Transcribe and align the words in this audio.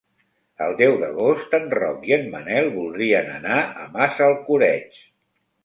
El 0.67 0.71
deu 0.79 0.95
d'agost 1.03 1.53
en 1.57 1.67
Roc 1.75 2.09
i 2.13 2.17
en 2.17 2.25
Manel 2.33 2.71
voldrien 2.79 3.31
anar 3.37 3.61
a 3.85 3.89
Massalcoreig. 4.01 5.01